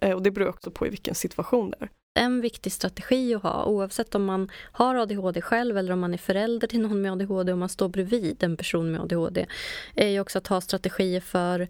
[0.00, 1.90] Eh, och det beror också på i vilken situation det är.
[2.14, 6.18] En viktig strategi att ha, oavsett om man har ADHD själv eller om man är
[6.18, 9.46] förälder till någon med ADHD och man står bredvid en person med ADHD,
[9.94, 11.68] är ju också att ha strategier för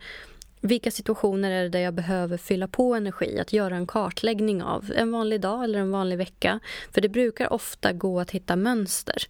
[0.64, 3.38] vilka situationer är det där jag behöver fylla på energi?
[3.40, 6.60] Att göra en kartläggning av en vanlig dag eller en vanlig vecka.
[6.90, 9.22] För det brukar ofta gå att hitta mönster.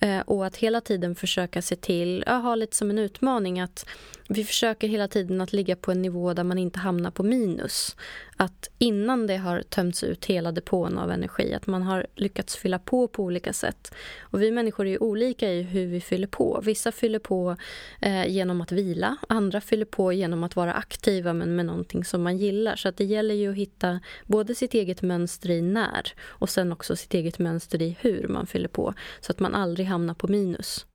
[0.00, 3.86] Eh, och att hela tiden försöka se till, jag har lite som en utmaning att
[4.28, 7.96] vi försöker hela tiden att ligga på en nivå där man inte hamnar på minus.
[8.36, 12.78] Att innan det har tömts ut hela depån av energi, att man har lyckats fylla
[12.78, 13.94] på på olika sätt.
[14.20, 16.60] Och vi människor är olika i hur vi fyller på.
[16.64, 17.56] Vissa fyller på
[18.00, 22.22] eh, genom att vila, andra fyller på genom att vara aktiva men med någonting som
[22.22, 22.76] man gillar.
[22.76, 26.72] Så att det gäller ju att hitta både sitt eget mönster i när och sen
[26.72, 28.94] också sitt eget mönster i hur man fyller på.
[29.20, 30.86] Så att man aldrig hamnar på minus.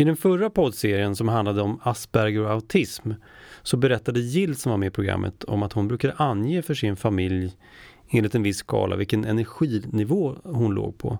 [0.00, 3.12] I den förra poddserien som handlade om Asperger och autism
[3.62, 6.96] så berättade Jill som var med i programmet om att hon brukade ange för sin
[6.96, 7.56] familj
[8.10, 11.18] enligt en viss skala vilken energinivå hon låg på.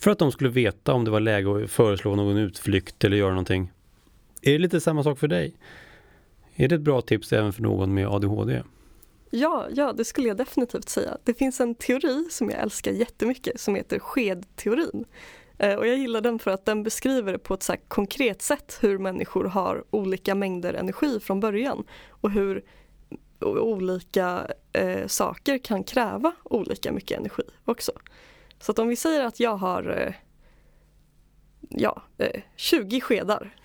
[0.00, 3.30] För att de skulle veta om det var läge att föreslå någon utflykt eller göra
[3.30, 3.72] någonting.
[4.42, 5.56] Är det lite samma sak för dig?
[6.54, 8.62] Är det ett bra tips även för någon med ADHD?
[9.30, 11.18] Ja, ja, det skulle jag definitivt säga.
[11.24, 15.04] Det finns en teori som jag älskar jättemycket som heter skedteorin.
[15.60, 18.98] Eh, och jag gillar den för att den beskriver på ett så konkret sätt hur
[18.98, 22.64] människor har olika mängder energi från början och hur
[23.40, 27.92] olika eh, saker kan kräva olika mycket energi också.
[28.58, 30.14] Så att om vi säger att jag har eh,
[31.68, 33.56] ja, eh, 20 skedar.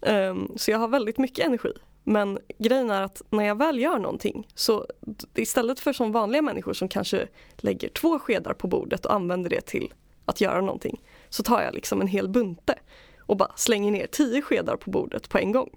[0.00, 1.72] um, så jag har väldigt mycket energi.
[2.04, 4.86] Men grejen är att när jag väl gör någonting så
[5.34, 9.60] istället för som vanliga människor som kanske lägger två skedar på bordet och använder det
[9.60, 9.92] till
[10.26, 12.74] att göra någonting så tar jag liksom en hel bunte
[13.18, 15.70] och bara slänger ner tio skedar på bordet på en gång.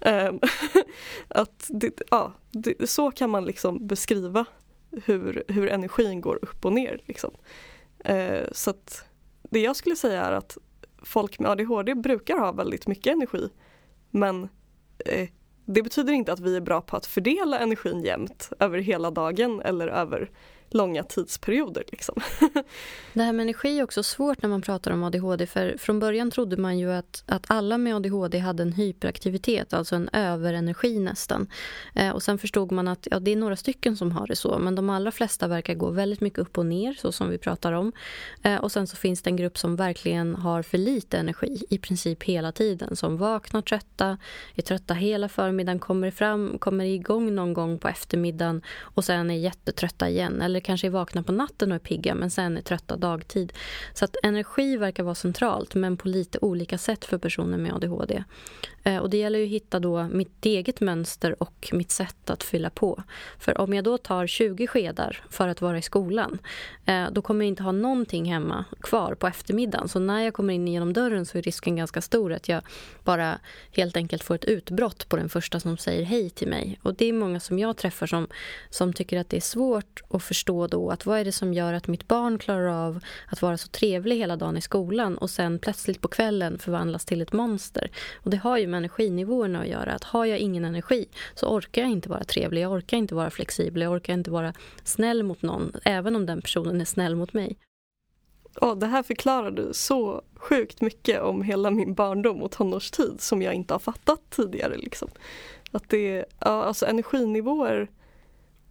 [0.00, 0.40] Ehm,
[1.28, 4.44] att det, ja, det, så kan man liksom beskriva
[5.04, 7.00] hur, hur energin går upp och ner.
[7.04, 7.30] Liksom.
[8.04, 9.04] Ehm, så att
[9.50, 10.58] det jag skulle säga är att
[11.02, 13.48] folk med ADHD brukar ha väldigt mycket energi.
[14.10, 14.48] Men
[15.06, 15.28] eh,
[15.64, 19.60] det betyder inte att vi är bra på att fördela energin jämnt över hela dagen
[19.60, 20.30] eller över
[20.74, 21.84] långa tidsperioder.
[21.88, 22.14] Liksom.
[23.12, 25.46] det här med energi är också svårt när man pratar om ADHD.
[25.46, 29.96] För Från början trodde man ju att, att alla med ADHD hade en hyperaktivitet, alltså
[29.96, 31.46] en överenergi nästan.
[31.94, 34.58] Eh, och Sen förstod man att ja, det är några stycken som har det så,
[34.58, 37.72] men de allra flesta verkar gå väldigt mycket upp och ner, så som vi pratar
[37.72, 37.92] om.
[38.42, 41.78] Eh, och Sen så finns det en grupp som verkligen har för lite energi, i
[41.78, 42.96] princip hela tiden.
[42.96, 44.18] Som vaknar trötta,
[44.54, 49.34] är trötta hela förmiddagen, kommer, fram, kommer igång någon gång på eftermiddagen och sen är
[49.34, 50.42] jättetrötta igen.
[50.42, 53.52] Eller kanske är vakna på natten och är pigga men sen är trötta dagtid.
[53.94, 58.24] Så att energi verkar vara centralt men på lite olika sätt för personer med ADHD.
[58.84, 62.42] Eh, och det gäller ju att hitta då mitt eget mönster och mitt sätt att
[62.42, 63.02] fylla på.
[63.38, 66.38] För om jag då tar 20 skedar för att vara i skolan
[66.86, 69.88] eh, då kommer jag inte ha någonting hemma kvar på eftermiddagen.
[69.88, 72.62] Så när jag kommer in genom dörren så är risken ganska stor att jag
[73.04, 73.38] bara
[73.72, 76.78] helt enkelt får ett utbrott på den första som säger hej till mig.
[76.82, 78.28] Och det är många som jag träffar som,
[78.70, 81.72] som tycker att det är svårt att förstå då att vad är det som gör
[81.72, 85.58] att mitt barn klarar av att vara så trevlig hela dagen i skolan och sen
[85.58, 87.90] plötsligt på kvällen förvandlas till ett monster.
[88.14, 89.92] Och det har ju med energinivåerna att göra.
[89.92, 93.30] Att har jag ingen energi så orkar jag inte vara trevlig, jag orkar inte vara
[93.30, 94.52] flexibel, jag orkar inte vara
[94.84, 97.56] snäll mot någon, även om den personen är snäll mot mig.
[98.60, 103.42] Oh, det här förklarar du så sjukt mycket om hela min barndom och tonårstid som
[103.42, 104.76] jag inte har fattat tidigare.
[104.76, 105.08] Liksom.
[105.70, 107.90] Att det, ja, alltså energinivåer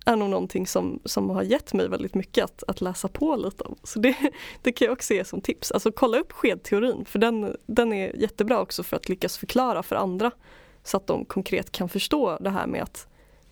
[0.05, 3.63] är nog någonting som, som har gett mig väldigt mycket att, att läsa på lite
[3.63, 3.75] om.
[3.83, 4.15] Så det,
[4.61, 5.71] det kan jag också ge som tips.
[5.71, 9.95] Alltså kolla upp skedteorin för den, den är jättebra också för att lyckas förklara för
[9.95, 10.31] andra
[10.83, 13.07] så att de konkret kan förstå det här med att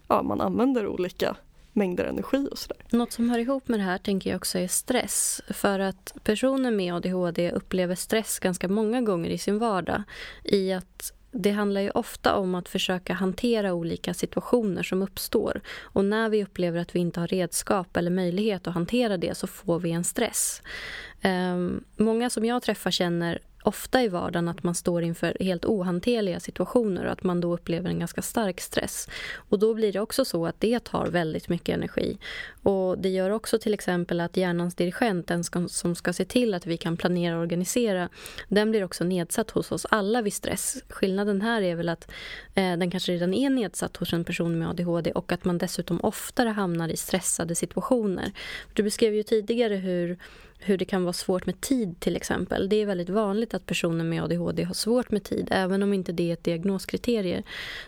[0.08, 1.36] ja, man använder olika
[1.74, 2.78] mängder energi och sådär.
[2.92, 5.42] Något som hör ihop med det här tänker jag också är stress.
[5.50, 10.04] För att personer med ADHD upplever stress ganska många gånger i sin vardag.
[10.44, 15.62] I att det handlar ju ofta om att försöka hantera olika situationer som uppstår.
[15.82, 19.48] Och när vi upplever att vi inte har redskap eller möjlighet att hantera det så
[19.48, 20.62] får vi en stress.
[21.24, 26.40] Um, många som jag träffar känner ofta i vardagen att man står inför helt ohanterliga
[26.40, 29.10] situationer och att man då upplever en ganska stark stress.
[29.36, 32.18] Och då blir det också så att det tar väldigt mycket energi.
[32.64, 36.66] Och det gör också till exempel att hjärnans dirigent, den som ska se till att
[36.66, 38.10] vi kan planera och organisera,
[38.48, 40.84] den blir också nedsatt hos oss alla vid stress.
[40.90, 42.12] Skillnaden här är väl att
[42.56, 46.00] eh, den kanske redan är nedsatt hos en person med ADHD och att man dessutom
[46.02, 48.32] oftare hamnar i stressade situationer.
[48.74, 50.18] Du beskrev ju tidigare hur
[50.62, 52.70] hur det kan vara svårt med tid till exempel.
[52.70, 55.48] Det är väldigt vanligt att personer med ADHD har svårt med tid.
[55.52, 57.44] Även om inte det är ett diagnoskriterier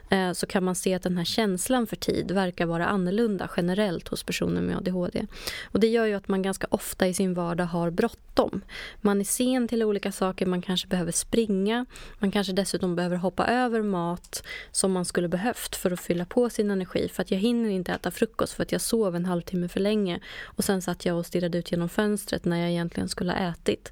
[0.10, 4.08] eh, så kan man se att den här känslan för tid verkar vara annorlunda generellt
[4.08, 5.26] hos personer med ADHD.
[5.64, 8.62] Och det gör ju att man ganska ofta i sin vardag har bråttom.
[9.02, 11.86] Man är sen till olika saker, man kanske behöver springa.
[12.20, 16.50] Man kanske dessutom behöver hoppa över mat som man skulle behövt för att fylla på
[16.50, 17.10] sin energi.
[17.10, 20.20] För att jag hinner inte äta frukost för att jag sov en halvtimme för länge.
[20.44, 23.92] Och sen satt jag och stirrade ut genom fönstret när jag egentligen skulle ha ätit.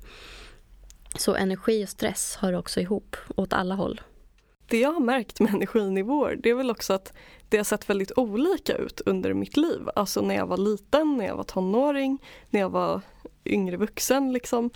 [1.18, 4.02] Så energi och stress hör också ihop åt alla håll.
[4.70, 7.14] Det jag har märkt med energinivåer det är väl också att
[7.50, 9.90] det har sett väldigt olika ut under mitt liv.
[9.96, 12.18] Alltså när jag var liten, när jag var tonåring,
[12.50, 13.02] när jag var
[13.46, 14.70] yngre vuxen liksom.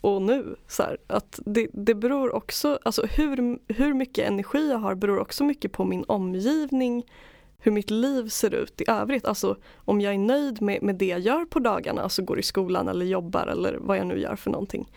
[0.00, 0.56] Och nu.
[0.68, 5.18] Så här, att det, det beror också, alltså hur, hur mycket energi jag har beror
[5.18, 7.04] också mycket på min omgivning
[7.62, 9.24] hur mitt liv ser ut i övrigt.
[9.24, 12.42] Alltså om jag är nöjd med, med det jag gör på dagarna, alltså går i
[12.42, 14.88] skolan eller jobbar eller vad jag nu gör för någonting.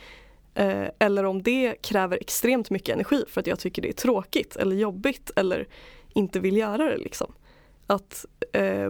[0.55, 4.55] Eh, eller om det kräver extremt mycket energi för att jag tycker det är tråkigt
[4.55, 5.67] eller jobbigt eller
[6.13, 6.97] inte vill göra det.
[6.97, 7.33] Liksom.
[7.87, 8.89] Att eh,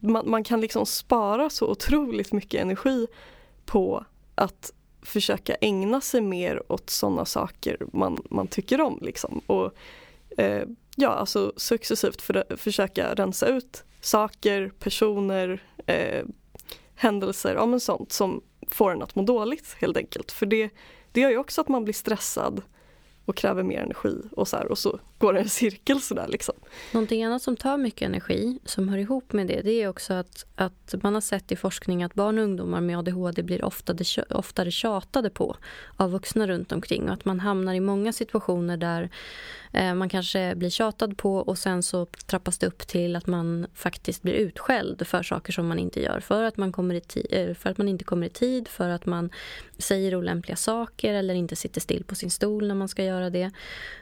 [0.00, 3.06] man, man, kan liksom spara så otroligt mycket energi
[3.64, 8.98] på att försöka ägna sig mer åt sådana saker man, man tycker om.
[9.02, 9.40] Liksom.
[9.46, 9.72] Och,
[10.38, 10.62] eh,
[10.96, 16.24] ja, alltså successivt för, försöka rensa ut saker, personer, eh,
[16.94, 20.32] händelser, ja men sånt som får en att må dåligt helt enkelt.
[20.32, 20.70] För det,
[21.12, 22.62] det gör ju också att man blir stressad
[23.24, 26.54] och kräver mer energi och så här, och så går det en cirkel sådär liksom.
[26.92, 30.46] Någonting annat som tar mycket energi som hör ihop med det, det är också att,
[30.54, 34.70] att man har sett i forskning att barn och ungdomar med ADHD blir oftare, oftare
[34.70, 35.56] tjatade på
[35.96, 39.10] av vuxna runt omkring och att man hamnar i många situationer där
[39.72, 43.66] eh, man kanske blir tjatad på och sen så trappas det upp till att man
[43.74, 46.20] faktiskt blir utskälld för saker som man inte gör.
[46.20, 49.06] För att man, kommer i eh, för att man inte kommer i tid, för att
[49.06, 49.30] man
[49.78, 53.30] säger olämpliga saker eller inte sitter still på sin stol när man ska göra göra
[53.30, 53.50] det.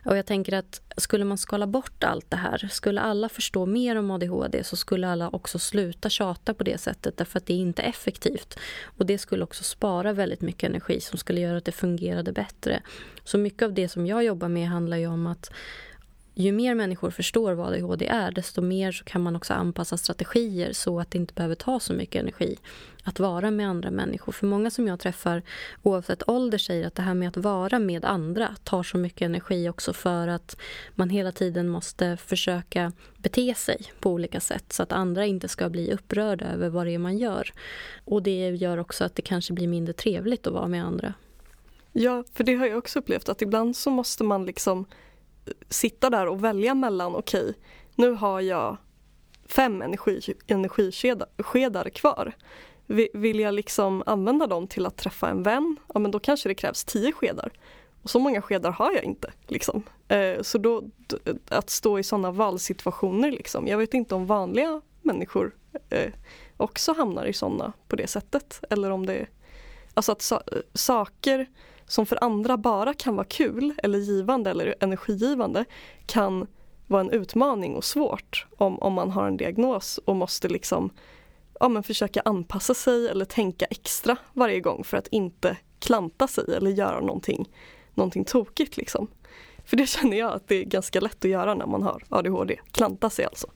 [0.05, 3.96] Och jag tänker att skulle man skala bort allt det här, skulle alla förstå mer
[3.96, 7.59] om ADHD så skulle alla också sluta tjata på det sättet därför att det är
[7.59, 8.59] inte effektivt.
[8.98, 12.83] Och det skulle också spara väldigt mycket energi som skulle göra att det fungerade bättre.
[13.25, 15.53] Så mycket av det som jag jobbar med handlar ju om att
[16.35, 20.73] ju mer människor förstår vad ADHD är desto mer så kan man också anpassa strategier
[20.73, 22.57] så att det inte behöver ta så mycket energi
[23.05, 24.33] att vara med andra människor.
[24.33, 25.42] För många som jag träffar
[25.83, 29.68] oavsett ålder säger att det här med att vara med andra tar så mycket energi
[29.68, 30.57] också för att
[30.95, 35.68] man hela tiden måste försöka bete sig på olika sätt så att andra inte ska
[35.68, 37.53] bli upprörda över vad det är man gör.
[38.05, 41.14] Och det gör också att det kanske blir mindre trevligt att vara med andra.
[41.92, 44.87] Ja, för det har jag också upplevt att ibland så måste man liksom
[45.69, 47.55] sitta där och välja mellan, okej, okay,
[47.95, 48.77] nu har jag
[49.47, 52.33] fem energi, energiskedar kvar.
[53.13, 56.55] Vill jag liksom använda dem till att träffa en vän, ja men då kanske det
[56.55, 57.53] krävs tio skedar.
[58.03, 59.33] Och så många skedar har jag inte.
[59.47, 59.83] Liksom.
[60.09, 60.83] Eh, så då,
[61.49, 63.67] att stå i sådana valsituationer, liksom.
[63.67, 65.55] jag vet inte om vanliga människor
[65.91, 66.13] eh,
[66.57, 68.61] också hamnar i sådana på det sättet.
[68.71, 69.27] Eller om det
[69.95, 71.47] Alltså att sa eh, saker
[71.87, 75.64] som för andra bara kan vara kul eller givande eller energigivande
[76.07, 76.47] kan
[76.87, 80.90] vara en utmaning och svårt om, om man har en diagnos och måste liksom
[81.61, 86.45] ja, men försöka anpassa sig eller tänka extra varje gång för att inte klanta sig
[86.57, 87.49] eller göra någonting,
[87.95, 88.77] någonting tokigt.
[88.77, 89.09] Liksom.
[89.64, 92.57] För det känner jag att det är ganska lätt att göra när man har ADHD,
[92.73, 93.47] klanta sig alltså.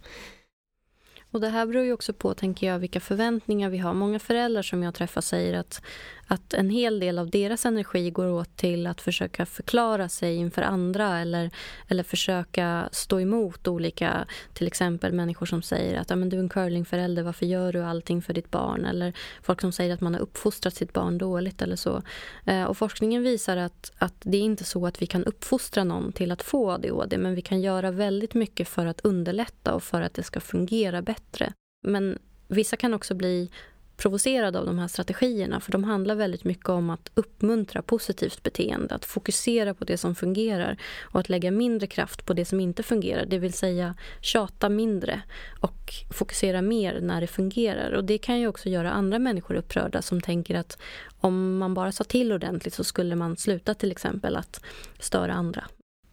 [1.30, 3.94] Och det här beror ju också på, tänker jag, vilka förväntningar vi har.
[3.94, 5.82] Många föräldrar som jag träffar säger att
[6.26, 10.62] att en hel del av deras energi går åt till att försöka förklara sig inför
[10.62, 11.50] andra eller,
[11.88, 16.48] eller försöka stå emot olika, till exempel människor som säger att men du är en
[16.48, 18.84] curlingförälder, varför gör du allting för ditt barn?
[18.84, 19.12] Eller
[19.42, 22.02] folk som säger att man har uppfostrat sitt barn dåligt eller så.
[22.44, 26.12] Eh, och forskningen visar att, att det är inte så att vi kan uppfostra någon
[26.12, 30.02] till att få ADHD men vi kan göra väldigt mycket för att underlätta och för
[30.02, 31.52] att det ska fungera bättre.
[31.82, 33.50] Men vissa kan också bli
[33.96, 38.94] provocerad av de här strategierna för de handlar väldigt mycket om att uppmuntra positivt beteende,
[38.94, 42.82] att fokusera på det som fungerar och att lägga mindre kraft på det som inte
[42.82, 45.22] fungerar, det vill säga tjata mindre
[45.60, 47.92] och fokusera mer när det fungerar.
[47.92, 50.78] Och det kan ju också göra andra människor upprörda som tänker att
[51.20, 54.60] om man bara sa till ordentligt så skulle man sluta till exempel att
[54.98, 55.64] störa andra.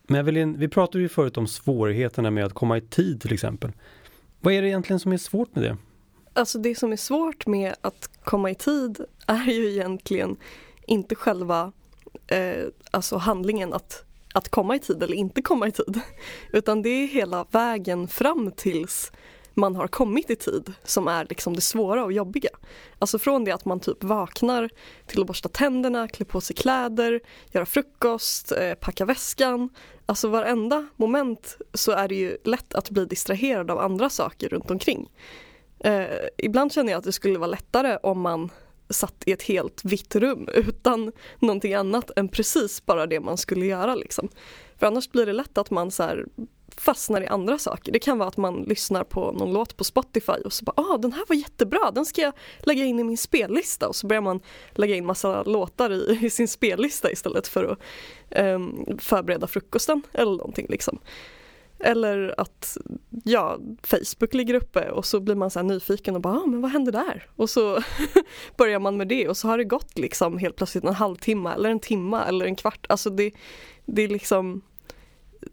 [0.07, 3.71] Men Evelyn, vi pratade ju förut om svårigheterna med att komma i tid till exempel.
[4.41, 5.77] Vad är det egentligen som är svårt med det?
[6.33, 10.37] Alltså det som är svårt med att komma i tid är ju egentligen
[10.87, 11.71] inte själva
[12.27, 16.01] eh, alltså handlingen att, att komma i tid eller inte komma i tid.
[16.51, 19.11] Utan det är hela vägen fram tills
[19.53, 22.49] man har kommit i tid som är liksom det svåra och jobbiga.
[22.99, 24.69] Alltså från det att man typ vaknar
[25.05, 27.19] till att borsta tänderna, klä på sig kläder,
[27.51, 29.69] göra frukost, eh, packa väskan.
[30.05, 34.71] Alltså varenda moment så är det ju lätt att bli distraherad av andra saker runt
[34.71, 35.09] omkring.
[35.83, 38.49] Eh, ibland känner jag att det skulle vara lättare om man
[38.89, 43.65] satt i ett helt vitt rum utan någonting annat än precis bara det man skulle
[43.65, 43.95] göra.
[43.95, 44.29] Liksom.
[44.79, 46.25] För annars blir det lätt att man så här,
[46.77, 47.91] fastnar i andra saker.
[47.91, 50.97] Det kan vara att man lyssnar på någon låt på Spotify och så bara ah,
[50.97, 54.21] den här var jättebra, den ska jag lägga in i min spellista och så börjar
[54.21, 54.39] man
[54.71, 57.79] lägga in massa låtar i, i sin spellista istället för att
[58.29, 58.59] eh,
[58.99, 60.99] förbereda frukosten eller någonting liksom.
[61.83, 62.77] Eller att
[63.23, 66.71] ja, Facebook ligger uppe och så blir man så nyfiken och bara, ah, men vad
[66.71, 67.27] hände där?
[67.35, 67.83] Och så
[68.57, 71.69] börjar man med det och så har det gått liksom helt plötsligt en halvtimme eller
[71.69, 72.85] en timme eller en kvart.
[72.89, 73.31] Alltså det,
[73.85, 74.61] det är liksom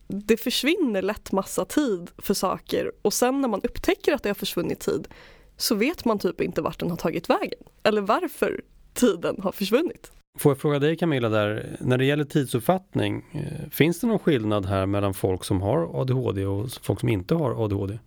[0.06, 4.34] det försvinner lätt massa tid för saker och sen när man upptäcker att det har
[4.34, 5.08] försvunnit tid
[5.56, 8.62] så vet man typ inte vart den har tagit vägen eller varför
[8.94, 10.12] tiden har försvunnit.
[10.38, 14.66] Får jag fråga dig Camilla där, när det gäller tidsuppfattning, eh, finns det någon skillnad
[14.66, 17.98] här mellan folk som har ADHD och folk som inte har ADHD?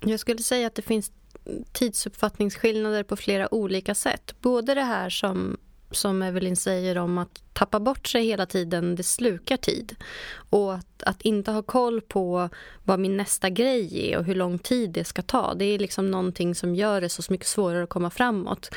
[0.00, 1.12] Jag skulle säga att det finns
[1.72, 4.34] tidsuppfattningsskillnader på flera olika sätt.
[4.40, 5.56] Både det här som
[5.94, 9.96] som Evelyn säger om att tappa bort sig hela tiden, det slukar tid.
[10.50, 12.48] Och att, att, inte ha koll på
[12.84, 15.54] vad min nästa grej är och hur lång tid det ska ta.
[15.54, 18.70] Det är liksom någonting som gör det så mycket svårare att komma framåt.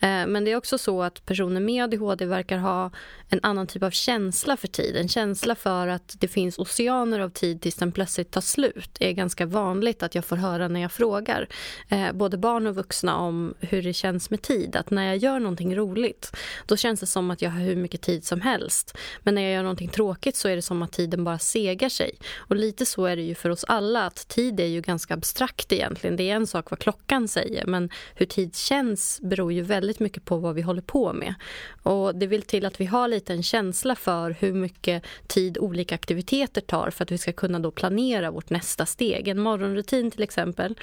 [0.00, 2.90] Eh, men det är också så att personer med ADHD verkar ha
[3.28, 4.96] en annan typ av känsla för tid.
[4.96, 8.90] En känsla för att det finns oceaner av tid tills den plötsligt tar slut.
[8.98, 11.48] Det är ganska vanligt att jag får höra när jag frågar
[11.88, 14.76] eh, både barn och vuxna om hur det känns med tid.
[14.76, 16.36] Att när jag gör någonting roligt
[16.66, 18.96] då känns det som att jag har hur mycket tid tid som helst.
[19.22, 22.10] Men när jag gör någonting tråkigt så är det som att tiden bara segar sig.
[22.36, 25.72] Och lite så är det ju för oss alla, att tid är ju ganska abstrakt
[25.72, 26.16] egentligen.
[26.16, 30.24] Det är en sak vad klockan säger, men hur tid känns beror ju väldigt mycket
[30.24, 31.34] på vad vi håller på med.
[31.82, 35.94] Och det vill till att vi har lite en känsla för hur mycket tid olika
[35.94, 39.28] aktiviteter tar för att vi ska kunna då planera vårt nästa steg.
[39.28, 40.74] En morgonrutin till exempel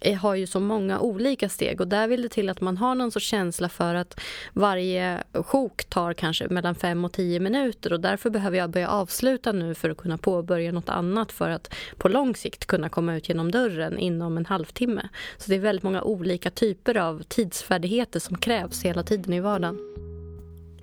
[0.00, 2.94] eh, har ju så många olika steg och där vill det till att man har
[2.94, 4.20] någon sorts känsla för att
[4.52, 9.52] varje sjok tar kanske mellan fem och tio minuter och därför behöver jag börja avsluta
[9.52, 13.28] nu för att kunna påbörja något annat för att på lång sikt kunna komma ut
[13.28, 15.08] genom dörren inom en halvtimme.
[15.38, 19.78] Så det är väldigt många olika typer av tidsfärdigheter som krävs hela tiden i vardagen.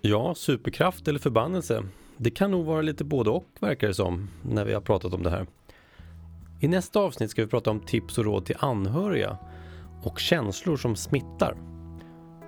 [0.02, 1.84] Ja, superkraft eller förbannelse.
[2.18, 5.24] Det kan nog vara lite både och verkar det som när vi har pratat om
[5.24, 5.48] det här.
[6.62, 9.38] I nästa avsnitt ska vi prata om tips och råd till anhöriga
[10.04, 11.58] och känslor som smittar.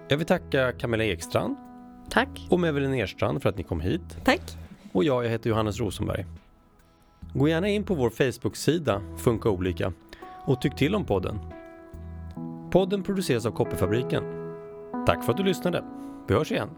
[0.08, 1.67] Jag vill tacka Camilla Ekstrand
[2.10, 2.48] Tack.
[2.50, 4.18] och Mevelin Erstrand för att ni kom hit.
[4.24, 4.42] Tack!
[4.92, 6.26] Och jag, jag heter Johannes Rosenberg.
[7.34, 9.94] Gå gärna in på vår Facebook-sida Funka olika
[10.46, 11.40] och tyck till om podden.
[12.72, 14.24] Podden produceras av Kopparfabriken.
[15.06, 15.84] Tack för att du lyssnade.
[16.28, 16.70] Vi hörs igen.